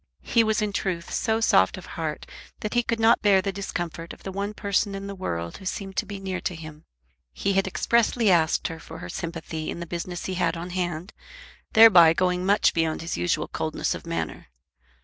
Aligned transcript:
He 0.23 0.43
was 0.43 0.63
in 0.63 0.73
truth 0.73 1.13
so 1.13 1.39
soft 1.41 1.77
of 1.77 1.85
heart 1.85 2.25
that 2.61 2.73
he 2.73 2.81
could 2.81 2.99
not 2.99 3.21
bear 3.21 3.39
the 3.39 3.51
discomfort 3.51 4.13
of 4.13 4.23
the 4.23 4.31
one 4.31 4.55
person 4.55 4.95
in 4.95 5.05
the 5.05 5.13
world 5.13 5.57
who 5.57 5.65
seemed 5.65 5.95
to 5.97 6.05
him 6.05 6.07
to 6.07 6.07
be 6.07 6.19
near 6.19 6.41
to 6.41 6.55
him. 6.55 6.85
He 7.33 7.53
had 7.53 7.67
expressly 7.67 8.31
asked 8.31 8.67
her 8.69 8.79
for 8.79 8.97
her 8.97 9.09
sympathy 9.09 9.69
in 9.69 9.79
the 9.79 9.85
business 9.85 10.25
he 10.25 10.33
had 10.33 10.57
on 10.57 10.71
hand, 10.71 11.13
thereby 11.73 12.13
going 12.13 12.47
much 12.47 12.73
beyond 12.73 13.01
his 13.01 13.15
usual 13.15 13.47
coldness 13.47 13.93
of 13.93 14.07
manner. 14.07 14.47